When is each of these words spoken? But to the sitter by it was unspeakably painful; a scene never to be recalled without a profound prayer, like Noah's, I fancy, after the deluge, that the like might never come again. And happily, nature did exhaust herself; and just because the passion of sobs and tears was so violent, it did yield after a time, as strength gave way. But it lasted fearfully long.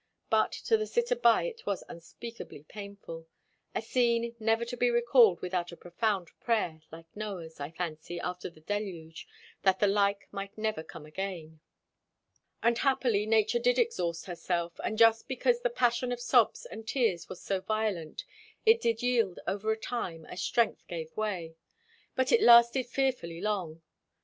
But 0.31 0.51
to 0.65 0.77
the 0.77 0.87
sitter 0.87 1.15
by 1.15 1.43
it 1.43 1.67
was 1.67 1.83
unspeakably 1.87 2.63
painful; 2.63 3.27
a 3.75 3.83
scene 3.83 4.35
never 4.39 4.65
to 4.65 4.75
be 4.75 4.89
recalled 4.89 5.41
without 5.43 5.71
a 5.71 5.77
profound 5.77 6.29
prayer, 6.39 6.81
like 6.91 7.05
Noah's, 7.15 7.59
I 7.59 7.69
fancy, 7.69 8.19
after 8.19 8.49
the 8.49 8.61
deluge, 8.61 9.27
that 9.61 9.77
the 9.79 9.85
like 9.85 10.27
might 10.31 10.57
never 10.57 10.81
come 10.81 11.05
again. 11.05 11.59
And 12.63 12.79
happily, 12.79 13.27
nature 13.27 13.59
did 13.59 13.77
exhaust 13.77 14.25
herself; 14.25 14.73
and 14.83 14.97
just 14.97 15.27
because 15.27 15.61
the 15.61 15.69
passion 15.69 16.11
of 16.11 16.19
sobs 16.19 16.65
and 16.65 16.87
tears 16.87 17.29
was 17.29 17.39
so 17.43 17.61
violent, 17.61 18.25
it 18.65 18.81
did 18.81 19.03
yield 19.03 19.37
after 19.45 19.71
a 19.71 19.77
time, 19.77 20.25
as 20.25 20.41
strength 20.41 20.81
gave 20.87 21.15
way. 21.15 21.53
But 22.15 22.31
it 22.31 22.41
lasted 22.41 22.87
fearfully 22.87 23.39
long. 23.39 23.83